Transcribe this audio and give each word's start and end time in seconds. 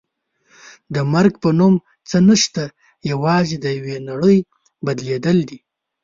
د 0.93 0.95
مرګ 1.13 1.33
په 1.43 1.49
نوم 1.59 1.75
څه 2.09 2.17
نشته 2.29 2.63
یوازې 3.11 3.55
د 3.59 3.65
یوې 3.77 3.97
نړۍ 4.09 4.37
بدلېدل 4.85 5.37
دي. 5.49 5.59